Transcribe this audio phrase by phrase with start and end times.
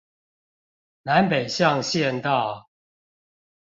[1.03, 2.69] 南北向縣道